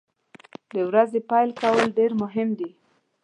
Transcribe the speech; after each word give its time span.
د 0.73 0.75
ورځې 0.89 1.19
پیل 1.29 1.49
کول 1.61 1.87
ډیر 1.97 2.11
مهم 2.23 2.49
دي. 2.59 2.69